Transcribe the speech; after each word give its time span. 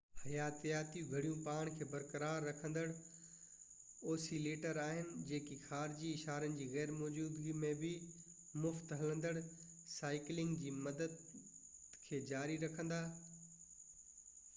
حياتياتي 0.19 1.01
گھڙيون 1.15 1.41
پاڻ 1.47 1.65
کي 1.79 1.85
برقرار 1.89 2.37
رکيندڙ 2.49 2.85
اوسيليٽرز 4.13 4.79
آھن 4.85 5.13
جيڪي 5.29 5.57
خارجي 5.67 6.09
اشارن 6.15 6.57
جي 6.63 6.69
غير 6.73 6.95
موجودگي 7.05 7.53
۾ 7.67 7.71
به 7.85 8.11
مفت-هلندڙ 8.65 9.35
سائيڪلنگ 10.01 10.57
جي 10.65 10.73
مدت 10.91 11.21
کي 11.31 12.27
جاري 12.35 12.57
رکندا 12.67 13.03